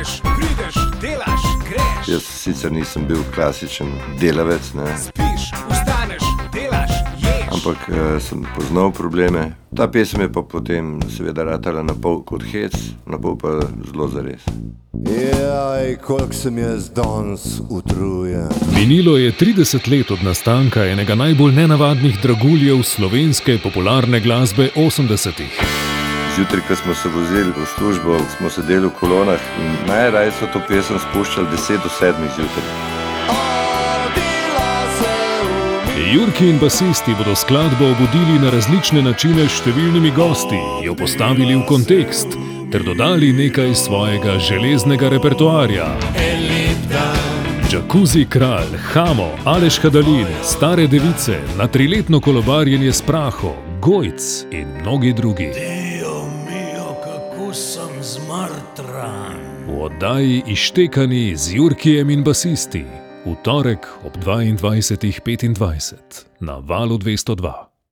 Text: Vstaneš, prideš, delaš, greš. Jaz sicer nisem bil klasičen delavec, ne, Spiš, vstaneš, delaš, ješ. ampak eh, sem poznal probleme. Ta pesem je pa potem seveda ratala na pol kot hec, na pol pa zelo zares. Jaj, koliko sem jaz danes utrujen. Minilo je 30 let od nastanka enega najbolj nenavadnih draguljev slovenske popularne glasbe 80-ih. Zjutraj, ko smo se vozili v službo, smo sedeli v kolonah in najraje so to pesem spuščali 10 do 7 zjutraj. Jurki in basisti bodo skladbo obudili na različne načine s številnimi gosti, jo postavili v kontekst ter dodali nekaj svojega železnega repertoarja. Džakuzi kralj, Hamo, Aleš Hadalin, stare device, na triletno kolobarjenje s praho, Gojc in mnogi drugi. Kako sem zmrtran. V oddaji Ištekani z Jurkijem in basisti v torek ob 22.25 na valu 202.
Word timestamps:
Vstaneš, 0.00 0.20
prideš, 0.36 0.74
delaš, 1.00 1.42
greš. 1.68 2.08
Jaz 2.08 2.22
sicer 2.22 2.72
nisem 2.72 3.04
bil 3.08 3.18
klasičen 3.34 3.88
delavec, 4.20 4.72
ne, 4.74 4.86
Spiš, 4.98 5.50
vstaneš, 5.70 6.22
delaš, 6.52 6.90
ješ. 7.20 7.44
ampak 7.52 7.76
eh, 7.88 8.20
sem 8.20 8.46
poznal 8.56 8.92
probleme. 8.92 9.52
Ta 9.76 9.88
pesem 9.88 10.20
je 10.20 10.32
pa 10.32 10.42
potem 10.42 11.00
seveda 11.16 11.44
ratala 11.44 11.82
na 11.82 11.92
pol 11.94 12.22
kot 12.24 12.42
hec, 12.52 12.72
na 13.06 13.18
pol 13.18 13.36
pa 13.36 13.60
zelo 13.90 14.08
zares. 14.08 14.40
Jaj, 15.04 15.96
koliko 15.96 16.32
sem 16.32 16.58
jaz 16.58 16.88
danes 16.90 17.60
utrujen. 17.68 18.48
Minilo 18.74 19.16
je 19.16 19.32
30 19.32 19.90
let 19.90 20.10
od 20.10 20.24
nastanka 20.24 20.84
enega 20.86 21.14
najbolj 21.14 21.52
nenavadnih 21.52 22.16
draguljev 22.22 22.82
slovenske 22.82 23.58
popularne 23.62 24.20
glasbe 24.20 24.70
80-ih. 24.76 25.79
Zjutraj, 26.36 26.62
ko 26.68 26.76
smo 26.76 26.94
se 26.94 27.08
vozili 27.08 27.50
v 27.50 27.66
službo, 27.76 28.18
smo 28.38 28.50
sedeli 28.50 28.86
v 28.86 28.90
kolonah 29.00 29.40
in 29.58 29.72
najraje 29.88 30.30
so 30.38 30.46
to 30.52 30.60
pesem 30.68 30.98
spuščali 30.98 31.46
10 31.46 31.82
do 31.82 31.90
7 32.00 32.12
zjutraj. 32.36 33.00
Jurki 36.12 36.48
in 36.48 36.58
basisti 36.58 37.14
bodo 37.18 37.34
skladbo 37.34 37.84
obudili 37.84 38.38
na 38.42 38.50
različne 38.50 39.02
načine 39.02 39.48
s 39.48 39.60
številnimi 39.60 40.10
gosti, 40.10 40.58
jo 40.82 40.94
postavili 40.94 41.54
v 41.54 41.66
kontekst 41.66 42.34
ter 42.72 42.82
dodali 42.82 43.32
nekaj 43.32 43.74
svojega 43.74 44.38
železnega 44.38 45.08
repertoarja. 45.08 45.86
Džakuzi 47.70 48.24
kralj, 48.30 48.74
Hamo, 48.92 49.30
Aleš 49.44 49.78
Hadalin, 49.82 50.26
stare 50.42 50.86
device, 50.86 51.38
na 51.58 51.66
triletno 51.66 52.20
kolobarjenje 52.20 52.92
s 52.92 53.02
praho, 53.02 53.54
Gojc 53.80 54.44
in 54.50 54.68
mnogi 54.82 55.12
drugi. 55.12 55.50
Kako 57.50 57.58
sem 57.58 58.02
zmrtran. 58.02 59.66
V 59.66 59.82
oddaji 59.82 60.42
Ištekani 60.46 61.36
z 61.36 61.56
Jurkijem 61.56 62.10
in 62.10 62.22
basisti 62.22 62.84
v 63.26 63.34
torek 63.42 63.88
ob 64.06 64.14
22.25 64.22 66.38
na 66.40 66.62
valu 66.62 66.98
202. 66.98 67.69